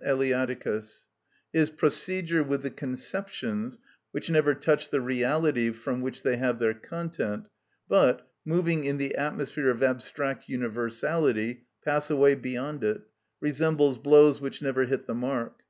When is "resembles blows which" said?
13.40-14.62